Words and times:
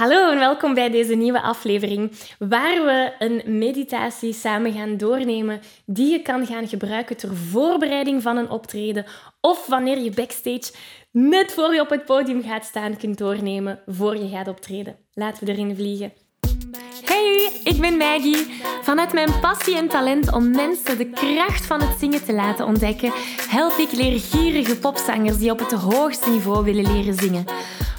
Hallo 0.00 0.30
en 0.30 0.38
welkom 0.38 0.74
bij 0.74 0.90
deze 0.90 1.14
nieuwe 1.14 1.40
aflevering, 1.40 2.12
waar 2.38 2.84
we 2.84 3.12
een 3.18 3.58
meditatie 3.58 4.32
samen 4.32 4.72
gaan 4.72 4.96
doornemen 4.96 5.60
die 5.86 6.10
je 6.10 6.22
kan 6.22 6.46
gaan 6.46 6.68
gebruiken 6.68 7.16
ter 7.16 7.36
voorbereiding 7.36 8.22
van 8.22 8.36
een 8.36 8.50
optreden 8.50 9.04
of 9.40 9.66
wanneer 9.66 9.98
je 9.98 10.10
backstage 10.10 10.72
net 11.10 11.52
voor 11.52 11.74
je 11.74 11.80
op 11.80 11.90
het 11.90 12.04
podium 12.04 12.42
gaat 12.42 12.64
staan 12.64 12.96
kunt 12.96 13.18
doornemen 13.18 13.80
voor 13.86 14.16
je 14.16 14.28
gaat 14.28 14.48
optreden. 14.48 14.96
Laten 15.12 15.44
we 15.44 15.52
erin 15.52 15.76
vliegen. 15.76 16.12
Hey, 17.04 17.60
ik 17.64 17.80
ben 17.80 17.96
Maggie. 17.96 18.46
Vanuit 18.82 19.12
mijn 19.12 19.40
passie 19.40 19.76
en 19.76 19.88
talent 19.88 20.32
om 20.32 20.50
mensen 20.50 20.98
de 20.98 21.10
kracht 21.10 21.66
van 21.66 21.80
het 21.80 21.98
zingen 21.98 22.24
te 22.24 22.32
laten 22.32 22.66
ontdekken, 22.66 23.12
help 23.48 23.78
ik 23.78 23.92
leergierige 23.92 24.78
popzangers 24.78 25.38
die 25.38 25.50
op 25.50 25.58
het 25.58 25.72
hoogste 25.72 26.30
niveau 26.30 26.64
willen 26.64 26.92
leren 26.92 27.14
zingen. 27.14 27.44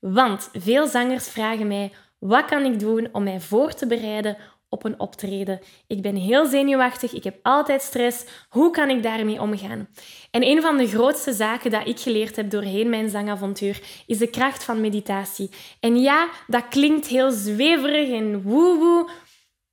Want 0.00 0.50
veel 0.52 0.86
zangers 0.86 1.28
vragen 1.28 1.66
mij: 1.66 1.92
wat 2.18 2.44
kan 2.44 2.64
ik 2.64 2.78
doen 2.80 3.08
om 3.12 3.22
mij 3.22 3.40
voor 3.40 3.74
te 3.74 3.86
bereiden 3.86 4.36
op 4.68 4.84
een 4.84 5.00
optreden? 5.00 5.60
Ik 5.86 6.02
ben 6.02 6.16
heel 6.16 6.46
zenuwachtig, 6.46 7.12
ik 7.12 7.24
heb 7.24 7.38
altijd 7.42 7.82
stress. 7.82 8.24
Hoe 8.48 8.70
kan 8.70 8.88
ik 8.88 9.02
daarmee 9.02 9.40
omgaan? 9.40 9.88
En 10.30 10.42
een 10.42 10.62
van 10.62 10.76
de 10.76 10.88
grootste 10.88 11.32
zaken 11.32 11.70
dat 11.70 11.86
ik 11.86 12.00
geleerd 12.00 12.36
heb 12.36 12.50
doorheen 12.50 12.88
mijn 12.88 13.10
zangavontuur 13.10 13.80
is 14.06 14.18
de 14.18 14.30
kracht 14.30 14.64
van 14.64 14.80
meditatie. 14.80 15.50
En 15.80 16.00
ja, 16.00 16.28
dat 16.46 16.68
klinkt 16.68 17.06
heel 17.06 17.30
zweverig 17.30 18.10
en 18.10 18.42
woe-woe, 18.42 19.08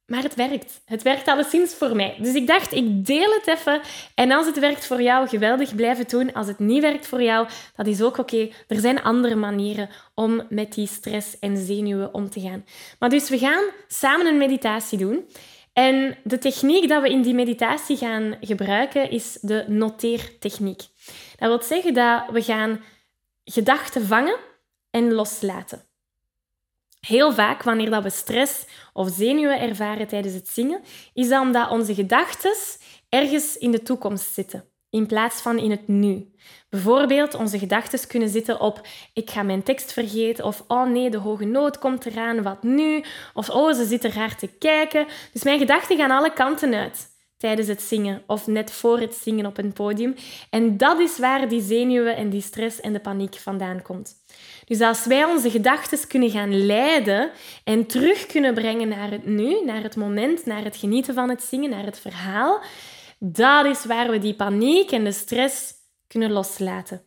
maar 0.08 0.24
het 0.24 0.36
werkt. 0.36 0.82
Het 0.86 1.02
werkt 1.02 1.28
alleszins 1.28 1.74
voor 1.74 1.96
mij. 1.96 2.18
Dus 2.22 2.34
ik 2.34 2.48
dacht, 2.48 2.74
ik 2.74 3.06
deel 3.06 3.34
het 3.34 3.48
even. 3.48 3.82
En 4.16 4.32
als 4.32 4.46
het 4.46 4.60
werkt 4.60 4.86
voor 4.86 5.02
jou, 5.02 5.28
geweldig 5.28 5.76
blijven 5.76 6.08
doen. 6.08 6.34
Als 6.34 6.48
het 6.48 6.60
niet 6.60 6.82
werkt 6.82 7.08
voor 7.08 7.22
jou, 7.22 7.48
dat 7.76 7.88
is 7.88 8.02
ook 8.02 8.18
oké. 8.18 8.50
Er 8.68 8.80
zijn 8.80 9.04
andere 9.04 9.36
manieren 9.36 9.90
om 10.16 10.42
met 10.50 10.74
die 10.74 10.88
stress 10.88 11.40
en 11.40 11.58
zenuwen 11.58 12.14
om 12.14 12.30
te 12.30 12.40
gaan. 12.40 12.66
Maar 13.00 13.10
dus 13.10 13.30
we 13.30 13.38
gaan 13.38 13.64
samen 13.88 14.26
een 14.26 14.38
meditatie 14.38 14.98
doen. 14.98 15.26
En 15.73 16.17
de 16.23 16.38
techniek 16.38 16.90
dat 16.90 17.02
we 17.02 17.10
in 17.10 17.22
die 17.22 17.34
meditatie 17.34 17.98
gaan 17.98 18.38
gebruiken 18.42 19.12
is 19.12 19.38
de 19.42 19.66
noteertechniek. 19.67 20.82
Dat 21.38 21.50
wil 21.50 21.62
zeggen 21.62 21.94
dat 21.94 22.23
we 22.32 22.42
gaan 22.42 22.84
gedachten 23.44 24.06
vangen 24.06 24.38
en 24.90 25.14
loslaten. 25.14 25.86
Heel 27.08 27.34
vaak, 27.34 27.64
wanneer 27.64 27.90
dat 27.90 28.04
we 28.04 28.10
stress 28.10 28.66
of 28.94 29.10
zenuwen 29.10 29.60
ervaren 29.60 30.08
tijdens 30.08 30.34
het 30.34 30.50
zingen, 30.50 30.82
is 31.14 31.30
dat 31.30 31.70
onze 31.70 31.94
gedachten 31.94 32.56
ergens 33.10 33.58
in 33.58 33.72
de 33.72 33.82
toekomst 33.82 34.34
zitten, 34.34 34.66
in 34.90 35.06
plaats 35.06 35.42
van 35.42 35.58
in 35.58 35.72
het 35.72 35.88
nu. 35.88 36.32
Bijvoorbeeld, 36.70 37.34
onze 37.34 37.60
gedachten 37.60 38.08
kunnen 38.08 38.30
zitten 38.30 38.60
op 38.60 38.88
ik 39.14 39.30
ga 39.30 39.44
mijn 39.44 39.64
tekst 39.64 39.94
vergeten, 39.94 40.46
of 40.46 40.64
oh 40.67 40.90
nee, 40.90 41.10
de 41.10 41.17
hoge 41.17 41.46
noot 41.46 41.80
komt 41.80 42.06
eraan, 42.06 42.44
wat 42.44 42.64
nu? 42.64 43.04
Of 43.34 43.50
oh, 43.50 43.73
ze 43.73 43.86
zitten 43.86 44.12
raar 44.12 44.36
te 44.36 44.48
kijken. 44.48 45.08
Dus 45.34 45.44
mijn 45.44 45.60
gedachten 45.60 45.98
gaan 45.98 46.12
alle 46.12 46.34
kanten 46.34 46.73
uit 46.73 47.16
tijdens 47.37 47.67
het 47.67 47.81
zingen 47.81 48.23
of 48.27 48.48
net 48.48 48.71
voor 48.71 48.99
het 48.99 49.15
zingen 49.15 49.45
op 49.45 49.58
een 49.58 49.73
podium. 49.73 50.15
En 50.49 50.77
dat 50.77 50.99
is 50.99 51.20
waar 51.20 51.49
die 51.49 51.61
zenuwen 51.61 52.15
en 52.15 52.30
die 52.30 52.42
stress 52.42 52.81
en 52.81 52.93
de 52.93 52.99
paniek 52.99 53.36
vandaan 53.36 53.81
komt. 53.81 54.15
Dus 54.65 54.81
als 54.81 55.05
wij 55.05 55.23
onze 55.23 55.49
gedachten 55.49 56.08
kunnen 56.08 56.30
gaan 56.30 56.65
leiden 56.65 57.31
en 57.64 57.86
terug 57.86 58.25
kunnen 58.25 58.53
brengen 58.53 58.87
naar 58.87 59.11
het 59.11 59.25
nu, 59.25 59.65
naar 59.65 59.83
het 59.83 59.95
moment, 59.95 60.45
naar 60.45 60.64
het 60.64 60.75
genieten 60.75 61.14
van 61.14 61.30
het 61.30 61.43
zingen, 61.43 61.70
naar 61.70 61.86
het 61.86 61.99
verhaal, 61.99 62.61
dat 63.20 63.65
is 63.65 63.86
waar 63.86 64.09
we 64.09 64.19
die 64.19 64.36
paniek 64.36 64.92
en 64.92 65.04
de 65.04 65.11
stress 65.11 65.73
kunnen 66.08 66.31
loslaten. 66.31 67.07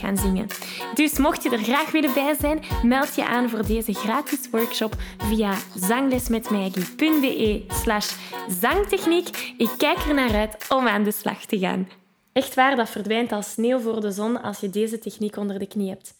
gaan 0.00 0.16
zingen. 0.16 0.46
Dus 0.94 1.18
mocht 1.18 1.42
je 1.42 1.50
er 1.50 1.58
graag 1.58 1.90
willen 1.90 2.14
bij 2.14 2.34
zijn, 2.40 2.62
meld 2.82 3.14
je 3.14 3.26
aan 3.26 3.48
voor 3.48 3.66
deze 3.66 3.92
gratis 3.92 4.50
workshop 4.50 4.94
via 5.18 5.54
zanglesmetmaggie.be 5.74 7.64
slash 7.68 8.14
zangtechniek. 8.60 9.54
Ik 9.56 9.70
kijk 9.78 9.98
er 9.98 10.14
naar 10.14 10.34
uit 10.34 10.66
om 10.68 10.88
aan 10.88 11.02
de 11.02 11.12
slag 11.12 11.44
te 11.44 11.58
gaan. 11.58 11.88
Echt 12.32 12.54
waar, 12.54 12.76
dat 12.76 12.90
verdwijnt 12.90 13.32
als 13.32 13.50
sneeuw 13.50 13.78
voor 13.78 14.00
de 14.00 14.10
zon 14.10 14.42
als 14.42 14.60
je 14.60 14.70
deze 14.70 14.98
techniek 14.98 15.36
onder 15.36 15.58
de 15.58 15.66
knie 15.66 15.88
hebt. 15.88 16.14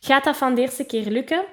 Gaat 0.00 0.24
dat 0.24 0.36
van 0.36 0.54
de 0.54 0.60
eerste 0.60 0.84
keer 0.84 1.10
lukken? 1.10 1.44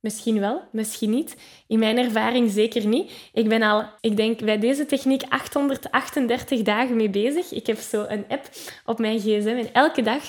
Misschien 0.00 0.40
wel, 0.40 0.62
misschien 0.72 1.10
niet. 1.10 1.36
In 1.66 1.78
mijn 1.78 1.98
ervaring 1.98 2.50
zeker 2.50 2.86
niet. 2.86 3.12
Ik 3.32 3.48
ben 3.48 3.62
al, 3.62 3.84
ik 4.00 4.16
denk, 4.16 4.44
bij 4.44 4.58
deze 4.58 4.86
techniek 4.86 5.22
838 5.28 6.62
dagen 6.62 6.96
mee 6.96 7.10
bezig. 7.10 7.52
Ik 7.52 7.66
heb 7.66 7.78
zo 7.78 8.04
een 8.08 8.24
app 8.28 8.48
op 8.84 8.98
mijn 8.98 9.18
gsm 9.18 9.46
en 9.46 9.72
elke 9.72 10.02
dag 10.02 10.22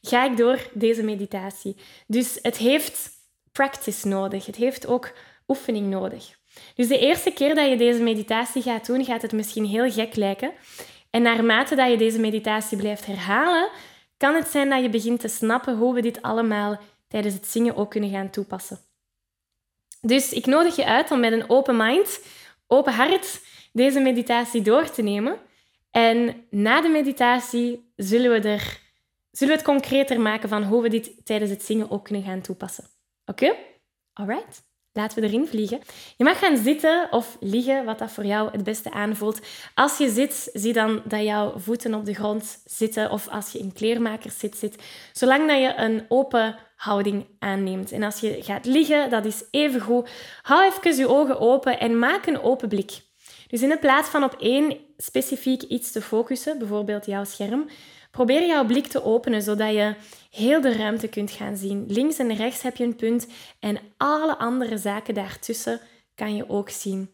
ga 0.00 0.24
ik 0.24 0.36
door 0.36 0.70
deze 0.72 1.02
meditatie. 1.02 1.76
Dus 2.06 2.38
het 2.42 2.56
heeft 2.56 3.10
practice 3.52 4.08
nodig. 4.08 4.46
Het 4.46 4.56
heeft 4.56 4.86
ook 4.86 5.12
oefening 5.48 5.86
nodig. 5.86 6.38
Dus 6.74 6.88
de 6.88 6.98
eerste 6.98 7.30
keer 7.30 7.54
dat 7.54 7.68
je 7.68 7.76
deze 7.76 8.02
meditatie 8.02 8.62
gaat 8.62 8.86
doen, 8.86 9.04
gaat 9.04 9.22
het 9.22 9.32
misschien 9.32 9.64
heel 9.64 9.90
gek 9.90 10.16
lijken. 10.16 10.52
En 11.10 11.22
naarmate 11.22 11.74
dat 11.74 11.90
je 11.90 11.96
deze 11.96 12.18
meditatie 12.18 12.78
blijft 12.78 13.06
herhalen, 13.06 13.68
kan 14.16 14.34
het 14.34 14.48
zijn 14.48 14.70
dat 14.70 14.82
je 14.82 14.88
begint 14.88 15.20
te 15.20 15.28
snappen 15.28 15.76
hoe 15.76 15.94
we 15.94 16.02
dit 16.02 16.22
allemaal 16.22 16.80
tijdens 17.08 17.34
het 17.34 17.46
zingen 17.46 17.76
ook 17.76 17.90
kunnen 17.90 18.10
gaan 18.10 18.30
toepassen. 18.30 18.78
Dus 20.00 20.32
ik 20.32 20.46
nodig 20.46 20.76
je 20.76 20.84
uit 20.84 21.10
om 21.10 21.20
met 21.20 21.32
een 21.32 21.50
open 21.50 21.76
mind 21.76 22.20
open 22.66 22.92
hart 22.92 23.40
deze 23.72 24.00
meditatie 24.00 24.62
door 24.62 24.90
te 24.90 25.02
nemen. 25.02 25.38
En 25.90 26.46
na 26.50 26.80
de 26.80 26.88
meditatie 26.88 27.92
zullen 27.96 28.30
we, 28.30 28.48
er, 28.48 28.80
zullen 29.30 29.54
we 29.54 29.60
het 29.60 29.70
concreter 29.70 30.20
maken 30.20 30.48
van 30.48 30.62
hoe 30.62 30.82
we 30.82 30.88
dit 30.88 31.24
tijdens 31.24 31.50
het 31.50 31.62
zingen 31.62 31.90
ook 31.90 32.04
kunnen 32.04 32.24
gaan 32.24 32.40
toepassen. 32.40 32.84
Oké? 33.24 33.44
Okay? 33.44 33.58
Alright. 34.12 34.68
Laten 34.92 35.20
we 35.20 35.26
erin 35.26 35.46
vliegen. 35.46 35.80
Je 36.16 36.24
mag 36.24 36.38
gaan 36.38 36.56
zitten 36.56 37.08
of 37.10 37.36
liggen, 37.40 37.84
wat 37.84 37.98
dat 37.98 38.10
voor 38.10 38.24
jou 38.24 38.50
het 38.50 38.64
beste 38.64 38.90
aanvoelt. 38.90 39.40
Als 39.74 39.98
je 39.98 40.10
zit, 40.10 40.50
zie 40.52 40.72
dan 40.72 41.02
dat 41.04 41.22
jouw 41.22 41.58
voeten 41.58 41.94
op 41.94 42.04
de 42.04 42.14
grond 42.14 42.62
zitten 42.64 43.10
of 43.10 43.28
als 43.28 43.52
je 43.52 43.58
in 43.58 43.72
kleermakers 43.72 44.38
zit, 44.38 44.56
zit. 44.56 44.82
Zolang 45.12 45.48
dat 45.48 45.58
je 45.58 45.74
een 45.76 46.04
open 46.08 46.58
houding 46.76 47.26
aanneemt. 47.38 47.92
En 47.92 48.02
als 48.02 48.20
je 48.20 48.42
gaat 48.42 48.64
liggen, 48.64 49.10
dat 49.10 49.24
is 49.24 49.44
even 49.50 49.80
goed. 49.80 50.10
Hou 50.42 50.64
even 50.64 50.96
je 50.96 51.08
ogen 51.08 51.40
open 51.40 51.80
en 51.80 51.98
maak 51.98 52.26
een 52.26 52.40
open 52.40 52.68
blik. 52.68 53.02
Dus 53.46 53.62
in 53.62 53.78
plaats 53.78 54.08
van 54.08 54.24
op 54.24 54.36
één 54.38 54.76
specifiek 54.96 55.62
iets 55.62 55.92
te 55.92 56.02
focussen, 56.02 56.58
bijvoorbeeld 56.58 57.06
jouw 57.06 57.24
scherm, 57.24 57.68
probeer 58.10 58.46
jouw 58.46 58.64
blik 58.64 58.86
te 58.86 59.04
openen 59.04 59.42
zodat 59.42 59.72
je 59.72 59.94
heel 60.30 60.60
de 60.60 60.72
ruimte 60.72 61.08
kunt 61.08 61.30
gaan 61.30 61.56
zien. 61.56 61.84
Links 61.88 62.18
en 62.18 62.34
rechts 62.34 62.62
heb 62.62 62.76
je 62.76 62.84
een 62.84 62.96
punt 62.96 63.26
en 63.60 63.78
alle 63.96 64.38
andere 64.38 64.78
zaken 64.78 65.14
daartussen 65.14 65.80
kan 66.14 66.36
je 66.36 66.48
ook 66.48 66.70
zien. 66.70 67.10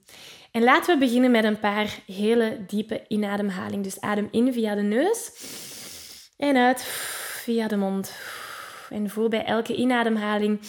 En 0.50 0.62
laten 0.62 0.94
we 0.94 1.04
beginnen 1.06 1.31
met 1.31 1.44
een 1.44 1.58
paar 1.58 1.98
hele 2.06 2.64
diepe 2.66 3.04
inademhaling. 3.08 3.82
Dus 3.82 4.00
adem 4.00 4.28
in 4.31 4.52
via 4.52 4.75
de 4.75 4.82
neus 4.82 5.31
en 6.37 6.56
uit 6.56 6.82
via 7.42 7.69
de 7.69 7.76
mond. 7.76 8.12
En 8.90 9.10
voel 9.10 9.28
bij 9.28 9.44
elke 9.44 9.75
inademhaling 9.75 10.60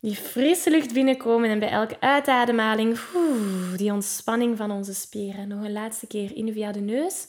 die 0.00 0.14
frisse 0.14 0.70
lucht 0.70 0.92
binnenkomen 0.92 1.50
en 1.50 1.58
bij 1.58 1.68
elke 1.68 2.00
uitademhaling 2.00 2.98
die 3.76 3.92
ontspanning 3.92 4.56
van 4.56 4.70
onze 4.70 4.94
spieren. 4.94 5.48
Nog 5.48 5.64
een 5.64 5.72
laatste 5.72 6.06
keer 6.06 6.36
in 6.36 6.52
via 6.52 6.72
de 6.72 6.80
neus 6.80 7.26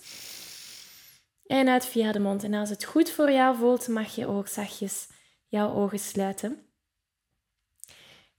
en 1.47 1.67
uit 1.67 1.85
via 1.85 2.11
de 2.11 2.19
mond. 2.19 2.43
En 2.43 2.53
als 2.53 2.69
het 2.69 2.83
goed 2.83 3.09
voor 3.09 3.31
jou 3.31 3.57
voelt, 3.57 3.87
mag 3.87 4.15
je 4.15 4.27
ook 4.27 4.47
zachtjes 4.47 5.09
jouw 5.47 5.73
ogen 5.73 5.99
sluiten. 5.99 6.67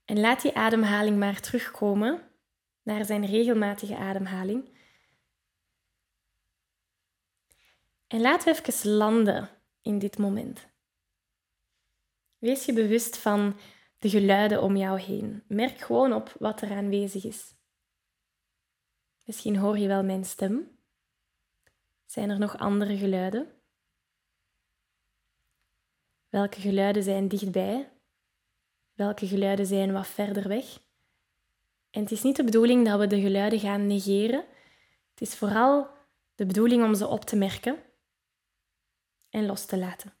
En 0.05 0.19
laat 0.19 0.41
die 0.41 0.55
ademhaling 0.55 1.17
maar 1.17 1.39
terugkomen 1.39 2.21
naar 2.83 3.05
zijn 3.05 3.25
regelmatige 3.25 3.97
ademhaling. 3.97 4.77
En 8.07 8.21
we 8.21 8.39
even 8.45 8.91
landen 8.91 9.49
in 9.81 9.99
dit 9.99 10.17
moment. 10.17 10.67
Wees 12.37 12.65
je 12.65 12.73
bewust 12.73 13.17
van 13.17 13.59
de 13.97 14.09
geluiden 14.09 14.61
om 14.61 14.77
jou 14.77 14.99
heen. 14.99 15.43
Merk 15.47 15.79
gewoon 15.79 16.13
op 16.13 16.35
wat 16.39 16.61
er 16.61 16.71
aanwezig 16.71 17.25
is. 17.25 17.55
Misschien 19.23 19.57
hoor 19.57 19.77
je 19.77 19.87
wel 19.87 20.03
mijn 20.03 20.25
stem. 20.25 20.78
Zijn 22.09 22.29
er 22.29 22.39
nog 22.39 22.57
andere 22.57 22.97
geluiden? 22.97 23.51
Welke 26.29 26.61
geluiden 26.61 27.03
zijn 27.03 27.27
dichtbij? 27.27 27.91
Welke 28.93 29.27
geluiden 29.27 29.65
zijn 29.65 29.91
wat 29.91 30.07
verder 30.07 30.47
weg? 30.47 30.79
En 31.89 32.01
het 32.01 32.11
is 32.11 32.21
niet 32.21 32.35
de 32.35 32.43
bedoeling 32.43 32.85
dat 32.85 32.99
we 32.99 33.07
de 33.07 33.21
geluiden 33.21 33.59
gaan 33.59 33.87
negeren. 33.87 34.45
Het 35.09 35.21
is 35.21 35.35
vooral 35.35 35.87
de 36.35 36.45
bedoeling 36.45 36.83
om 36.83 36.95
ze 36.95 37.07
op 37.07 37.25
te 37.25 37.35
merken 37.35 37.77
en 39.29 39.45
los 39.45 39.65
te 39.65 39.77
laten. 39.77 40.13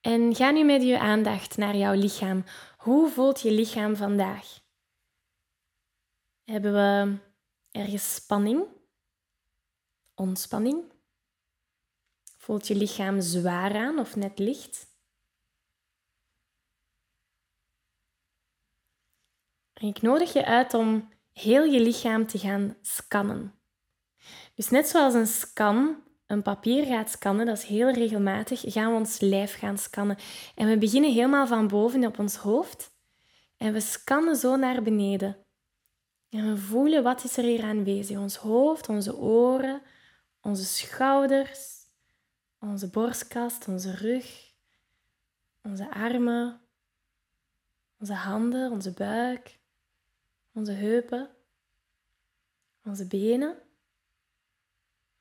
En 0.00 0.34
ga 0.34 0.50
nu 0.50 0.64
met 0.64 0.82
je 0.82 0.98
aandacht 0.98 1.56
naar 1.56 1.76
jouw 1.76 1.94
lichaam. 1.94 2.44
Hoe 2.76 3.10
voelt 3.10 3.40
je 3.40 3.52
lichaam 3.52 3.96
vandaag? 3.96 4.60
Hebben 6.44 6.72
we 6.72 7.18
ergens 7.70 8.14
spanning? 8.14 8.66
Ontspanning? 10.14 10.92
Voelt 12.36 12.66
je 12.66 12.74
lichaam 12.74 13.20
zwaar 13.20 13.74
aan 13.74 13.98
of 13.98 14.16
net 14.16 14.38
licht? 14.38 14.88
En 19.72 19.86
ik 19.86 20.02
nodig 20.02 20.32
je 20.32 20.44
uit 20.44 20.74
om 20.74 21.08
heel 21.32 21.64
je 21.64 21.80
lichaam 21.80 22.26
te 22.26 22.38
gaan 22.38 22.76
scannen. 22.80 23.60
Dus 24.54 24.70
net 24.70 24.88
zoals 24.88 25.14
een 25.14 25.26
scan 25.26 26.02
een 26.30 26.42
papier 26.42 26.84
gaat 26.84 27.10
scannen, 27.10 27.46
dat 27.46 27.56
is 27.56 27.64
heel 27.64 27.90
regelmatig, 27.90 28.60
gaan 28.64 28.92
we 28.92 28.98
ons 28.98 29.20
lijf 29.20 29.58
gaan 29.58 29.78
scannen. 29.78 30.16
En 30.54 30.68
we 30.68 30.78
beginnen 30.78 31.12
helemaal 31.12 31.46
van 31.46 31.68
boven 31.68 32.06
op 32.06 32.18
ons 32.18 32.36
hoofd 32.36 32.92
en 33.56 33.72
we 33.72 33.80
scannen 33.80 34.36
zo 34.36 34.56
naar 34.56 34.82
beneden. 34.82 35.36
En 36.28 36.50
we 36.50 36.56
voelen 36.58 37.02
wat 37.02 37.24
is 37.24 37.36
er 37.36 37.44
hier 37.44 37.62
aanwezig. 37.62 38.18
Ons 38.18 38.36
hoofd, 38.36 38.88
onze 38.88 39.16
oren, 39.16 39.82
onze 40.40 40.64
schouders, 40.64 41.86
onze 42.58 42.90
borstkast, 42.90 43.68
onze 43.68 43.94
rug, 43.94 44.52
onze 45.62 45.90
armen, 45.90 46.60
onze 47.98 48.14
handen, 48.14 48.70
onze 48.70 48.92
buik, 48.92 49.58
onze 50.52 50.72
heupen, 50.72 51.30
onze 52.84 53.06
benen 53.06 53.56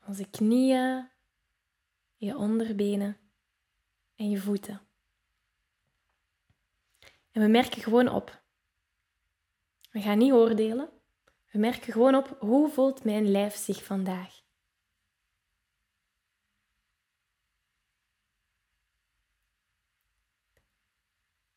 onze 0.10 0.30
knieën, 0.30 1.10
je 2.16 2.38
onderbenen 2.38 3.18
en 4.16 4.30
je 4.30 4.42
voeten. 4.42 4.82
En 7.32 7.42
we 7.42 7.48
merken 7.48 7.82
gewoon 7.82 8.08
op. 8.08 8.42
We 9.92 10.02
gaan 10.02 10.18
niet 10.18 10.32
oordelen. 10.32 10.90
We 11.52 11.60
merken 11.60 11.94
gewoon 11.94 12.16
op 12.16 12.38
hoe 12.40 12.70
voelt 12.70 13.04
mijn 13.04 13.32
lijf 13.32 13.56
zich 13.56 13.84
vandaag. 13.84 14.42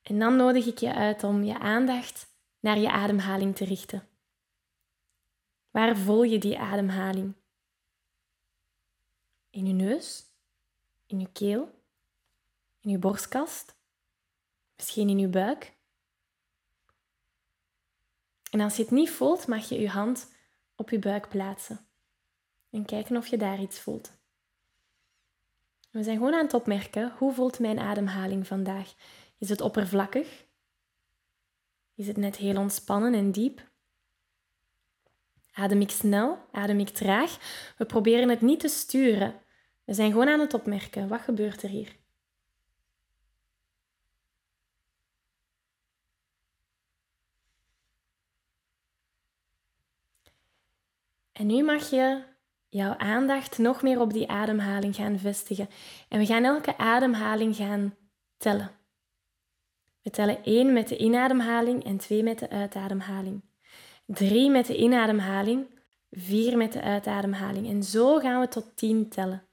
En 0.03 0.19
dan 0.19 0.37
nodig 0.37 0.67
ik 0.67 0.79
je 0.79 0.95
uit 0.95 1.25
om 1.25 1.43
je 1.43 1.59
aandacht 1.59 2.27
naar 2.61 2.79
je 2.79 2.91
ademhaling 2.91 3.57
te 3.57 3.65
richten. 3.65 4.09
Waar 5.71 5.97
voel 5.97 6.23
je 6.23 6.39
die 6.39 6.59
ademhaling? 6.59 7.41
In 9.53 9.67
je 9.67 9.73
neus, 9.73 10.25
in 11.07 11.21
je 11.21 11.29
keel, 11.33 11.71
in 12.81 12.91
je 12.91 12.99
borstkast, 12.99 13.75
misschien 14.77 15.09
in 15.09 15.19
je 15.19 15.29
buik. 15.29 15.73
En 18.51 18.61
als 18.61 18.77
je 18.77 18.82
het 18.82 18.91
niet 18.91 19.11
voelt, 19.11 19.47
mag 19.47 19.69
je 19.69 19.81
je 19.81 19.89
hand 19.89 20.32
op 20.77 20.91
je 20.91 20.99
buik 20.99 21.29
plaatsen 21.29 21.87
en 22.71 22.85
kijken 22.85 23.17
of 23.17 23.27
je 23.27 23.37
daar 23.37 23.61
iets 23.61 23.81
voelt. 23.81 24.13
We 25.91 26.03
zijn 26.03 26.17
gewoon 26.17 26.35
aan 26.35 26.44
het 26.44 26.55
opmerken, 26.55 27.13
hoe 27.19 27.32
voelt 27.32 27.59
mijn 27.59 27.79
ademhaling 27.79 28.47
vandaag? 28.47 28.94
Is 29.39 29.49
het 29.49 29.61
oppervlakkig? 29.61 30.47
Is 31.94 32.06
het 32.06 32.17
net 32.17 32.37
heel 32.37 32.56
ontspannen 32.56 33.15
en 33.15 33.32
diep? 33.32 33.71
Adem 35.53 35.81
ik 35.81 35.91
snel? 35.91 36.49
Adem 36.53 36.81
ik 36.81 36.89
traag? 36.89 37.39
We 37.79 37.85
proberen 37.85 38.29
het 38.29 38.41
niet 38.41 38.61
te 38.61 38.69
sturen. 38.69 39.42
We 39.93 39.99
zijn 39.99 40.11
gewoon 40.11 40.29
aan 40.29 40.41
het 40.41 40.55
opmerken. 40.55 41.08
Wat 41.08 41.20
gebeurt 41.20 41.63
er 41.63 41.69
hier? 41.69 41.96
En 51.32 51.46
nu 51.46 51.65
mag 51.65 51.91
je 51.91 52.22
jouw 52.69 52.96
aandacht 52.96 53.58
nog 53.58 53.82
meer 53.82 54.01
op 54.01 54.13
die 54.13 54.29
ademhaling 54.29 54.94
gaan 54.94 55.19
vestigen. 55.19 55.69
En 56.08 56.19
we 56.19 56.27
gaan 56.27 56.44
elke 56.44 56.79
ademhaling 56.79 57.56
gaan 57.56 57.96
tellen. 58.37 58.70
We 60.03 60.11
tellen 60.11 60.44
1 60.44 60.72
met 60.72 60.89
de 60.89 60.96
inademhaling 60.96 61.84
en 61.84 61.96
2 61.96 62.22
met 62.22 62.39
de 62.39 62.51
uitademhaling. 62.51 63.43
3 64.06 64.51
met 64.51 64.67
de 64.67 64.77
inademhaling, 64.77 65.67
4 66.11 66.56
met 66.56 66.72
de 66.72 66.82
uitademhaling. 66.82 67.69
En 67.69 67.82
zo 67.82 68.19
gaan 68.19 68.41
we 68.41 68.49
tot 68.49 68.77
10 68.77 69.08
tellen. 69.08 69.51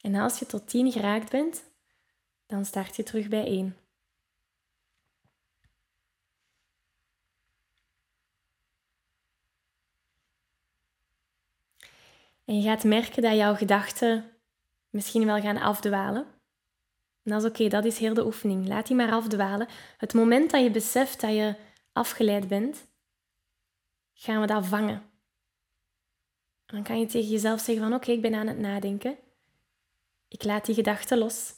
En 0.00 0.14
als 0.14 0.38
je 0.38 0.46
tot 0.46 0.68
10 0.68 0.92
geraakt 0.92 1.30
bent, 1.30 1.64
dan 2.46 2.64
start 2.64 2.96
je 2.96 3.02
terug 3.02 3.28
bij 3.28 3.44
1. 3.44 3.76
En 12.44 12.56
je 12.56 12.62
gaat 12.62 12.84
merken 12.84 13.22
dat 13.22 13.36
jouw 13.36 13.54
gedachten 13.54 14.30
misschien 14.88 15.26
wel 15.26 15.40
gaan 15.40 15.56
afdwalen. 15.56 16.22
En 17.22 17.30
dat 17.30 17.42
is 17.42 17.48
oké, 17.48 17.68
dat 17.68 17.84
is 17.84 17.98
heel 17.98 18.14
de 18.14 18.24
oefening. 18.24 18.68
Laat 18.68 18.86
die 18.86 18.96
maar 18.96 19.12
afdwalen. 19.12 19.68
Het 19.96 20.14
moment 20.14 20.50
dat 20.50 20.62
je 20.62 20.70
beseft 20.70 21.20
dat 21.20 21.30
je 21.30 21.56
afgeleid 21.92 22.48
bent, 22.48 22.86
gaan 24.12 24.40
we 24.40 24.46
dat 24.46 24.66
vangen. 24.66 25.02
dan 26.66 26.82
kan 26.82 27.00
je 27.00 27.06
tegen 27.06 27.30
jezelf 27.30 27.60
zeggen 27.60 27.84
van 27.84 27.94
oké, 27.94 28.10
ik 28.10 28.22
ben 28.22 28.34
aan 28.34 28.46
het 28.46 28.58
nadenken. 28.58 29.18
Ik 30.30 30.44
laat 30.44 30.66
die 30.66 30.74
gedachten 30.74 31.18
los. 31.18 31.52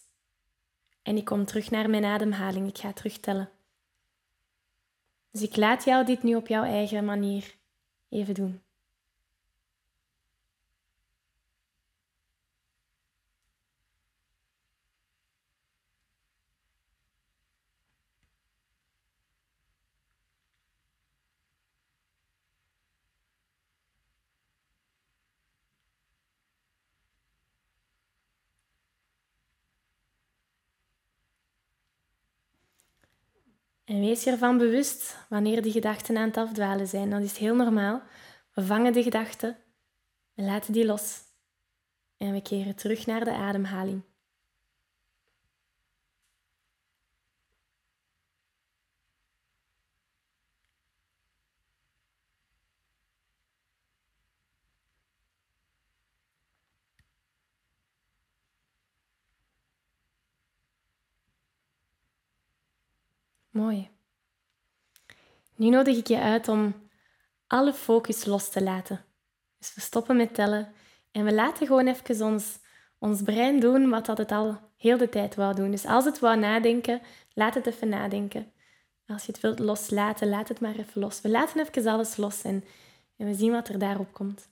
En 1.02 1.16
ik 1.16 1.24
kom 1.24 1.44
terug 1.44 1.70
naar 1.70 1.90
mijn 1.90 2.04
ademhaling. 2.04 2.68
Ik 2.68 2.78
ga 2.78 2.92
terugtellen. 2.92 3.50
Dus 5.30 5.42
ik 5.42 5.56
laat 5.56 5.84
jou 5.84 6.04
dit 6.04 6.22
nu 6.22 6.34
op 6.34 6.48
jouw 6.48 6.64
eigen 6.64 7.04
manier 7.04 7.54
even 8.08 8.34
doen. 8.34 8.61
En 33.92 34.00
wees 34.00 34.24
je 34.24 34.30
ervan 34.30 34.58
bewust 34.58 35.16
wanneer 35.28 35.62
die 35.62 35.72
gedachten 35.72 36.16
aan 36.16 36.26
het 36.26 36.36
afdwalen 36.36 36.86
zijn. 36.86 37.10
Dat 37.10 37.22
is 37.22 37.36
heel 37.36 37.54
normaal. 37.54 38.02
We 38.54 38.64
vangen 38.64 38.92
de 38.92 39.02
gedachten, 39.02 39.56
we 40.34 40.42
laten 40.42 40.72
die 40.72 40.84
los 40.84 41.20
en 42.16 42.32
we 42.32 42.42
keren 42.42 42.76
terug 42.76 43.06
naar 43.06 43.24
de 43.24 43.32
ademhaling. 43.32 44.02
Mooi. 63.52 63.90
Nu 65.54 65.68
nodig 65.68 65.96
ik 65.96 66.06
je 66.06 66.18
uit 66.18 66.48
om 66.48 66.74
alle 67.46 67.72
focus 67.72 68.24
los 68.24 68.48
te 68.48 68.62
laten. 68.62 69.04
Dus 69.58 69.74
we 69.74 69.80
stoppen 69.80 70.16
met 70.16 70.34
tellen 70.34 70.72
en 71.10 71.24
we 71.24 71.34
laten 71.34 71.66
gewoon 71.66 71.86
even 71.86 72.26
ons, 72.26 72.58
ons 72.98 73.22
brein 73.22 73.60
doen 73.60 73.90
wat 73.90 74.06
dat 74.06 74.18
het 74.18 74.32
al 74.32 74.58
heel 74.76 74.98
de 74.98 75.08
tijd 75.08 75.34
wou 75.34 75.54
doen. 75.54 75.70
Dus 75.70 75.84
als 75.84 76.04
het 76.04 76.18
wou 76.18 76.38
nadenken, 76.38 77.00
laat 77.34 77.54
het 77.54 77.66
even 77.66 77.88
nadenken. 77.88 78.52
Als 79.06 79.26
je 79.26 79.32
het 79.32 79.40
wilt 79.40 79.58
loslaten, 79.58 80.28
laat 80.28 80.48
het 80.48 80.60
maar 80.60 80.76
even 80.76 81.00
los. 81.00 81.20
We 81.20 81.28
laten 81.28 81.60
even 81.60 81.92
alles 81.92 82.16
los 82.16 82.42
en, 82.42 82.64
en 83.16 83.26
we 83.26 83.34
zien 83.34 83.52
wat 83.52 83.68
er 83.68 83.78
daarop 83.78 84.12
komt. 84.12 84.48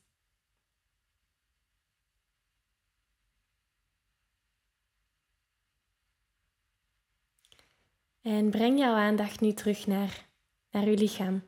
En 8.20 8.50
breng 8.50 8.78
jouw 8.78 8.94
aandacht 8.94 9.40
nu 9.40 9.52
terug 9.52 9.86
naar, 9.86 10.28
naar 10.70 10.84
uw 10.84 10.94
lichaam, 10.94 11.42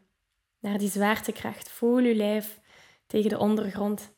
naar 0.58 0.78
die 0.78 0.90
zwaartekracht. 0.90 1.70
Voel 1.70 1.98
uw 1.98 2.14
lijf 2.14 2.60
tegen 3.06 3.30
de 3.30 3.38
ondergrond. 3.38 4.12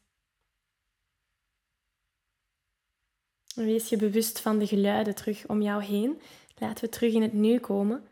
wees 3.54 3.88
je 3.88 3.96
bewust 3.96 4.40
van 4.40 4.58
de 4.58 4.66
geluiden 4.66 5.14
terug 5.14 5.48
om 5.48 5.62
jou 5.62 5.82
heen. 5.82 6.20
Laten 6.54 6.84
we 6.84 6.90
terug 6.90 7.12
in 7.12 7.22
het 7.22 7.32
nu 7.32 7.58
komen. 7.58 8.08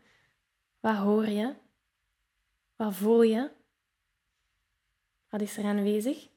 Wat 0.79 0.95
hoor 0.95 1.25
je? 1.25 1.55
Wat 2.75 2.95
voel 2.95 3.21
je? 3.21 3.51
Wat 5.29 5.41
is 5.41 5.57
er 5.57 5.63
aanwezig? 5.63 6.29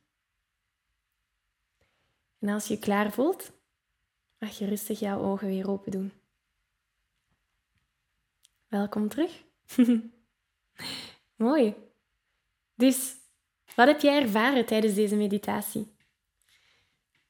En 2.39 2.49
als 2.49 2.67
je 2.67 2.75
je 2.75 2.81
klaar 2.81 3.13
voelt, 3.13 3.53
mag 4.39 4.59
je 4.59 4.67
rustig 4.67 5.01
jouw 5.01 5.21
ogen 5.21 5.49
weer 5.49 5.71
open 5.71 5.93
doen. 5.93 6.13
Welkom 8.69 9.09
terug. 9.09 9.43
Mooi. 11.37 11.75
Dus, 12.75 13.15
wat 13.75 13.87
heb 13.87 14.01
jij 14.01 14.23
ervaren 14.23 14.67
tijdens 14.67 14.95
deze 14.95 15.17
meditatie? 15.17 15.95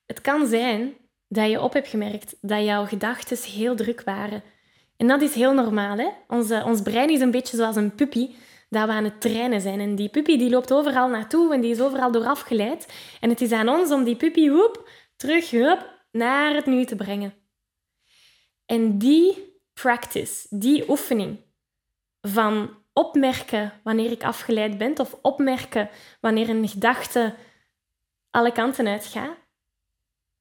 Het 0.06 0.20
kan 0.20 0.46
zijn 0.46 0.94
dat 1.28 1.50
je 1.50 1.60
op 1.60 1.72
hebt 1.72 1.88
gemerkt 1.88 2.36
dat 2.40 2.64
jouw 2.64 2.86
gedachten 2.86 3.50
heel 3.50 3.76
druk 3.76 4.02
waren. 4.02 4.42
En 4.96 5.06
dat 5.06 5.22
is 5.22 5.34
heel 5.34 5.54
normaal. 5.54 5.96
Hè? 5.96 6.08
Onze, 6.28 6.62
ons 6.64 6.82
brein 6.82 7.10
is 7.10 7.20
een 7.20 7.30
beetje 7.30 7.56
zoals 7.56 7.76
een 7.76 7.94
puppy 7.94 8.30
dat 8.68 8.86
we 8.86 8.92
aan 8.92 9.04
het 9.04 9.20
trainen 9.20 9.60
zijn. 9.60 9.80
En 9.80 9.94
die 9.94 10.08
puppy 10.08 10.38
die 10.38 10.50
loopt 10.50 10.72
overal 10.72 11.08
naartoe 11.08 11.54
en 11.54 11.60
die 11.60 11.70
is 11.70 11.80
overal 11.80 12.12
door 12.12 12.26
afgeleid. 12.26 12.92
En 13.20 13.30
het 13.30 13.40
is 13.40 13.52
aan 13.52 13.68
ons 13.68 13.90
om 13.90 14.04
die 14.04 14.16
puppy 14.16 14.48
hoep, 14.48 14.90
terug 15.16 15.50
hoep, 15.50 15.94
naar 16.10 16.54
het 16.54 16.66
nu 16.66 16.84
te 16.84 16.96
brengen. 16.96 17.34
En 18.66 18.98
die 18.98 19.55
practice, 19.80 20.46
die 20.50 20.90
oefening 20.90 21.38
van 22.20 22.70
opmerken 22.92 23.72
wanneer 23.82 24.10
ik 24.10 24.24
afgeleid 24.24 24.78
ben 24.78 24.98
of 24.98 25.16
opmerken 25.22 25.90
wanneer 26.20 26.48
een 26.48 26.68
gedachte 26.68 27.34
alle 28.30 28.52
kanten 28.52 28.86
uitgaat. 28.86 29.36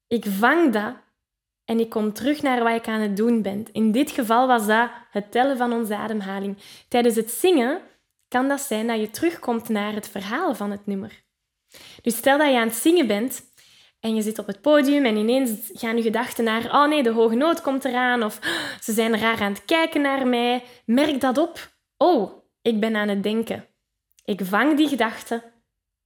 Ik 0.06 0.24
vang 0.24 0.72
dat 0.72 0.94
en 1.64 1.80
ik 1.80 1.90
kom 1.90 2.12
terug 2.12 2.42
naar 2.42 2.62
wat 2.62 2.74
ik 2.74 2.88
aan 2.88 3.00
het 3.00 3.16
doen 3.16 3.42
ben. 3.42 3.66
In 3.72 3.92
dit 3.92 4.10
geval 4.10 4.46
was 4.46 4.66
dat 4.66 4.90
het 5.10 5.32
tellen 5.32 5.56
van 5.56 5.72
onze 5.72 5.96
ademhaling. 5.96 6.56
Tijdens 6.88 7.16
het 7.16 7.30
zingen 7.30 7.80
kan 8.28 8.48
dat 8.48 8.60
zijn 8.60 8.86
dat 8.86 9.00
je 9.00 9.10
terugkomt 9.10 9.68
naar 9.68 9.92
het 9.92 10.08
verhaal 10.08 10.54
van 10.54 10.70
het 10.70 10.86
nummer. 10.86 11.24
Dus 12.02 12.16
stel 12.16 12.38
dat 12.38 12.50
je 12.50 12.58
aan 12.58 12.68
het 12.68 12.76
zingen 12.76 13.06
bent 13.06 13.42
en 14.06 14.14
je 14.14 14.22
zit 14.22 14.38
op 14.38 14.46
het 14.46 14.60
podium 14.60 15.04
en 15.04 15.16
ineens 15.16 15.70
gaan 15.72 15.96
je 15.96 16.02
gedachten 16.02 16.44
naar, 16.44 16.64
oh 16.64 16.88
nee, 16.88 17.02
de 17.02 17.10
hoge 17.10 17.34
noot 17.34 17.60
komt 17.60 17.84
eraan, 17.84 18.22
of 18.22 18.38
ze 18.80 18.92
zijn 18.92 19.18
raar 19.18 19.40
aan 19.40 19.52
het 19.52 19.64
kijken 19.64 20.00
naar 20.00 20.26
mij. 20.26 20.64
Merk 20.84 21.20
dat 21.20 21.38
op. 21.38 21.74
Oh, 21.96 22.32
ik 22.62 22.80
ben 22.80 22.96
aan 22.96 23.08
het 23.08 23.22
denken. 23.22 23.66
Ik 24.24 24.40
vang 24.44 24.76
die 24.76 24.88
gedachte, 24.88 25.52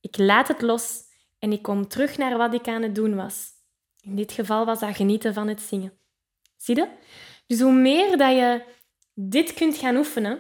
ik 0.01 0.19
laat 0.19 0.49
het 0.49 0.63
los 0.63 0.99
en 1.39 1.53
ik 1.53 1.63
kom 1.63 1.89
terug 1.89 2.19
naar 2.19 2.37
wat 2.37 2.55
ik 2.55 2.69
aan 2.69 2.83
het 2.83 2.95
doen 2.95 3.17
was. 3.17 3.49
In 4.01 4.17
dit 4.17 4.33
geval 4.33 4.65
was 4.65 4.81
dat 4.81 4.97
genieten 4.97 5.35
van 5.35 5.49
het 5.49 5.61
zingen. 5.61 5.93
Zie 6.57 6.77
je? 6.77 6.89
Dus 7.47 7.61
hoe 7.61 7.73
meer 7.73 8.17
dat 8.17 8.31
je 8.31 8.63
dit 9.15 9.55
kunt 9.55 9.77
gaan 9.77 9.97
oefenen, 9.97 10.39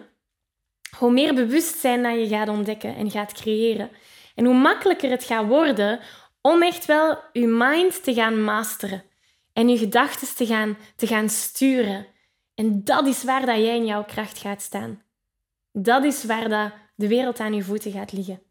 hoe 0.97 1.13
meer 1.13 1.35
bewustzijn 1.35 2.03
dat 2.03 2.15
je 2.15 2.29
gaat 2.29 2.49
ontdekken 2.49 2.97
en 2.97 3.11
gaat 3.11 3.33
creëren. 3.33 3.91
En 4.35 4.45
hoe 4.45 4.55
makkelijker 4.55 5.11
het 5.11 5.25
gaat 5.25 5.47
worden 5.47 6.01
om 6.41 6.63
echt 6.63 6.87
wel 6.87 7.19
je 7.33 7.47
mind 7.47 8.05
te 8.05 8.15
gaan 8.15 8.43
masteren 8.43 9.05
en 9.53 9.69
je 9.69 9.79
gedachten 9.79 10.35
te 10.35 10.47
gaan, 10.47 10.77
te 10.97 11.07
gaan 11.07 11.29
sturen. 11.29 12.07
En 12.55 12.85
dat 12.85 13.07
is 13.07 13.25
waar 13.25 13.47
dat 13.47 13.57
jij 13.57 13.77
in 13.77 13.87
jouw 13.87 14.05
kracht 14.05 14.39
gaat 14.39 14.63
staan. 14.63 15.03
Dat 15.73 16.05
is 16.05 16.25
waar 16.25 16.49
dat 16.49 16.73
de 16.95 17.09
wereld 17.09 17.41
aan 17.41 17.55
je 17.55 17.63
voeten 17.63 17.93
gaat 17.93 18.13
liggen. 18.13 18.43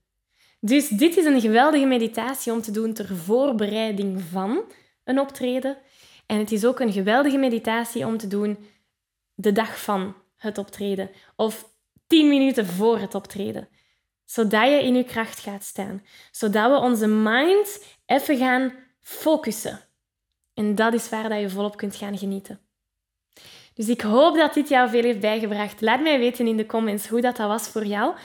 Dus 0.60 0.88
dit 0.88 1.18
is 1.18 1.26
een 1.26 1.42
geweldige 1.42 1.86
meditatie 1.86 2.52
om 2.52 2.62
te 2.62 2.72
doen 2.72 2.94
ter 2.94 3.16
voorbereiding 3.16 4.22
van 4.22 4.64
een 5.04 5.20
optreden. 5.20 5.78
En 6.26 6.38
het 6.38 6.52
is 6.52 6.66
ook 6.66 6.80
een 6.80 6.92
geweldige 6.92 7.38
meditatie 7.38 8.06
om 8.06 8.18
te 8.18 8.28
doen 8.28 8.58
de 9.34 9.52
dag 9.52 9.82
van 9.82 10.16
het 10.38 10.58
optreden 10.58 11.10
of 11.36 11.70
tien 12.08 12.28
minuten 12.28 12.66
voor 12.66 12.98
het 12.98 13.16
optreden 13.16 13.68
zodat 14.30 14.70
je 14.70 14.84
in 14.84 14.96
je 14.96 15.04
kracht 15.04 15.40
gaat 15.40 15.64
staan. 15.64 16.04
Zodat 16.32 16.72
we 16.72 16.78
onze 16.78 17.08
mind 17.08 17.84
even 18.06 18.38
gaan 18.38 18.74
focussen. 19.02 19.80
En 20.54 20.76
dat 20.76 20.94
is 20.94 21.10
waar 21.10 21.30
dat 21.30 21.40
je 21.40 21.50
volop 21.50 21.78
kunt 21.78 21.96
gaan 21.96 22.18
genieten. 22.18 22.60
Dus 23.74 23.88
ik 23.88 24.02
hoop 24.02 24.36
dat 24.36 24.54
dit 24.54 24.70
jou 24.70 24.90
veel 24.90 25.04
heeft 25.04 25.20
bijgebracht. 25.20 25.82
Laat 25.82 26.02
mij 26.02 26.20
weten 26.20 26.48
in 26.48 26.58
de 26.58 26.66
comments 26.66 27.08
hoe 27.08 27.22
dat, 27.22 27.38
dat 27.38 27.48
was 27.48 27.68
voor 27.68 27.86
jou. 27.86 28.16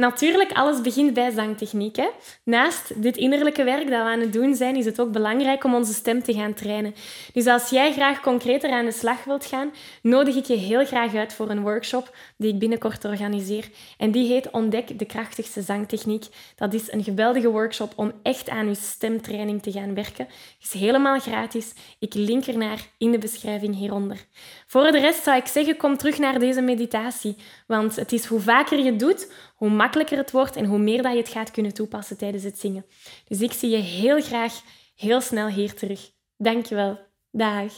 Natuurlijk, 0.00 0.52
alles 0.52 0.80
begint 0.80 1.14
bij 1.14 1.30
zangtechniek. 1.30 1.96
Hè? 1.96 2.08
Naast 2.44 3.02
dit 3.02 3.16
innerlijke 3.16 3.64
werk 3.64 3.90
dat 3.90 4.02
we 4.02 4.08
aan 4.08 4.20
het 4.20 4.32
doen 4.32 4.54
zijn, 4.54 4.76
is 4.76 4.84
het 4.84 5.00
ook 5.00 5.12
belangrijk 5.12 5.64
om 5.64 5.74
onze 5.74 5.92
stem 5.92 6.22
te 6.22 6.32
gaan 6.32 6.54
trainen. 6.54 6.94
Dus 7.32 7.46
als 7.46 7.70
jij 7.70 7.92
graag 7.92 8.20
concreter 8.20 8.70
aan 8.70 8.84
de 8.84 8.92
slag 8.92 9.24
wilt 9.24 9.46
gaan, 9.46 9.72
nodig 10.02 10.36
ik 10.36 10.44
je 10.44 10.56
heel 10.56 10.84
graag 10.84 11.14
uit 11.14 11.32
voor 11.32 11.50
een 11.50 11.62
workshop 11.62 12.14
die 12.36 12.52
ik 12.52 12.58
binnenkort 12.58 13.04
organiseer. 13.04 13.68
En 13.98 14.10
die 14.10 14.28
heet 14.28 14.50
Ontdek 14.50 14.98
de 14.98 15.04
krachtigste 15.04 15.62
zangtechniek. 15.62 16.24
Dat 16.56 16.74
is 16.74 16.92
een 16.92 17.04
geweldige 17.04 17.50
workshop 17.50 17.92
om 17.96 18.12
echt 18.22 18.48
aan 18.48 18.68
je 18.68 18.74
stemtraining 18.74 19.62
te 19.62 19.72
gaan 19.72 19.94
werken. 19.94 20.24
Het 20.24 20.74
is 20.74 20.80
helemaal 20.80 21.18
gratis. 21.18 21.72
Ik 21.98 22.14
link 22.14 22.46
ernaar 22.46 22.78
in 22.98 23.10
de 23.10 23.18
beschrijving 23.18 23.76
hieronder. 23.76 24.24
Voor 24.66 24.90
de 24.92 25.00
rest 25.00 25.22
zou 25.22 25.36
ik 25.36 25.46
zeggen, 25.46 25.76
kom 25.76 25.96
terug 25.96 26.18
naar 26.18 26.38
deze 26.38 26.60
meditatie. 26.60 27.36
Want 27.66 27.96
het 27.96 28.12
is 28.12 28.24
hoe 28.24 28.40
vaker 28.40 28.78
je 28.78 28.96
doet, 28.96 29.28
hoe 29.60 29.70
makkelijker 29.70 30.16
het 30.16 30.30
wordt 30.30 30.56
en 30.56 30.64
hoe 30.64 30.78
meer 30.78 31.02
dat 31.02 31.12
je 31.12 31.18
het 31.18 31.28
gaat 31.28 31.50
kunnen 31.50 31.74
toepassen 31.74 32.16
tijdens 32.16 32.42
het 32.44 32.58
zingen. 32.58 32.86
Dus 33.28 33.40
ik 33.40 33.52
zie 33.52 33.70
je 33.70 33.76
heel 33.76 34.20
graag 34.20 34.60
heel 34.96 35.20
snel 35.20 35.48
hier 35.48 35.74
terug. 35.74 36.10
Dankjewel. 36.36 36.98
Dag. 37.30 37.72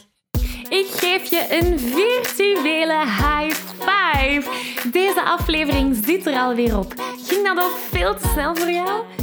Ik 0.69 0.85
geef 0.89 1.29
je 1.29 1.47
een 1.49 1.79
virtuele 1.79 2.99
high 2.99 3.55
five. 3.79 4.49
Deze 4.91 5.23
aflevering 5.23 6.03
zit 6.05 6.25
er 6.25 6.39
alweer 6.39 6.77
op. 6.77 6.93
Ging 7.25 7.47
dat 7.47 7.63
ook 7.63 7.77
veel 7.77 8.15
te 8.15 8.27
snel 8.27 8.55
voor 8.55 8.71
jou? 8.71 9.22